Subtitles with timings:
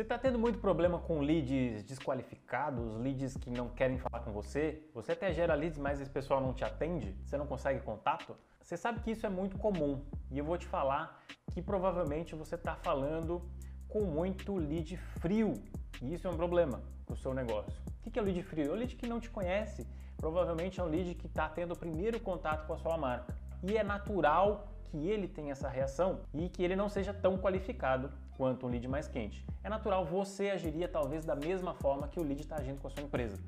[0.00, 4.82] Você está tendo muito problema com leads desqualificados, leads que não querem falar com você?
[4.94, 7.14] Você até gera leads, mas esse pessoal não te atende?
[7.22, 8.34] Você não consegue contato?
[8.62, 12.54] Você sabe que isso é muito comum e eu vou te falar que provavelmente você
[12.54, 13.42] está falando
[13.90, 15.62] com muito lead frio
[16.00, 17.78] e isso é um problema para o seu negócio.
[18.02, 18.70] O que é o lead frio?
[18.70, 19.86] É o lead que não te conhece,
[20.16, 23.76] provavelmente é um lead que está tendo o primeiro contato com a sua marca e
[23.76, 28.66] é natural que ele tenha essa reação e que ele não seja tão qualificado quanto
[28.66, 29.44] um lead mais quente.
[29.62, 32.90] É natural você agiria talvez da mesma forma que o lead está agindo com a
[32.90, 33.38] sua empresa.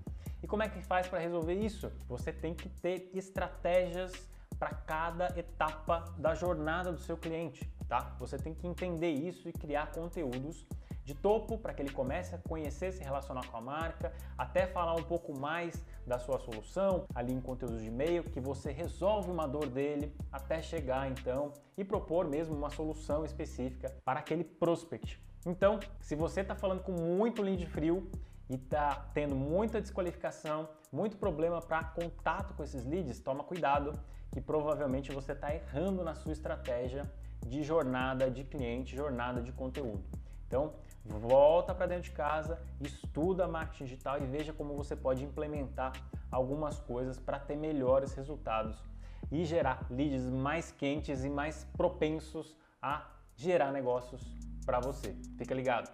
[0.43, 1.91] E como é que faz para resolver isso?
[2.09, 4.12] Você tem que ter estratégias
[4.59, 8.15] para cada etapa da jornada do seu cliente, tá?
[8.19, 10.67] Você tem que entender isso e criar conteúdos
[11.05, 14.95] de topo para que ele comece a conhecer, se relacionar com a marca, até falar
[14.95, 19.47] um pouco mais da sua solução ali em conteúdos de e-mail, que você resolve uma
[19.47, 25.20] dor dele até chegar então e propor mesmo uma solução específica para aquele prospect.
[25.45, 28.09] Então, se você está falando com muito lead frio
[28.48, 33.92] e está tendo muita desqualificação, muito problema para contato com esses leads, toma cuidado
[34.31, 37.11] que provavelmente você está errando na sua estratégia
[37.47, 40.05] de jornada de cliente, jornada de conteúdo.
[40.47, 45.92] Então, volta para dentro de casa, estuda marketing digital e veja como você pode implementar
[46.31, 48.83] algumas coisas para ter melhores resultados
[49.31, 54.22] e gerar leads mais quentes e mais propensos a gerar negócios
[54.64, 55.14] para você.
[55.36, 55.91] Fica ligado.